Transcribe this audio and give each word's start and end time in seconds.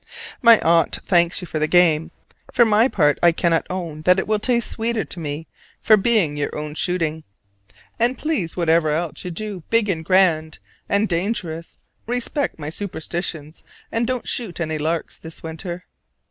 My 0.41 0.59
Aunt 0.61 0.97
thanks 1.05 1.41
you 1.41 1.45
for 1.45 1.59
the 1.59 1.67
game: 1.67 2.09
for 2.51 2.65
my 2.65 2.87
part 2.87 3.19
I 3.21 3.31
cannot 3.31 3.67
own 3.69 4.01
that 4.01 4.17
it 4.17 4.25
will 4.25 4.39
taste 4.39 4.71
sweeter 4.71 5.05
to 5.05 5.19
me 5.19 5.45
for 5.79 5.95
being 5.95 6.35
your 6.35 6.57
own 6.57 6.73
shooting. 6.73 7.23
And 7.99 8.17
please, 8.17 8.57
whatever 8.57 8.89
else 8.89 9.23
you 9.23 9.29
do 9.29 9.61
big 9.69 9.89
and 9.89 10.03
grand 10.03 10.57
and 10.89 11.07
dangerous, 11.07 11.77
respect 12.07 12.57
my 12.57 12.71
superstitions 12.71 13.61
and 13.91 14.07
don't 14.07 14.27
shoot 14.27 14.59
any 14.59 14.79
larks 14.79 15.17
this 15.17 15.43
winter. 15.43 15.85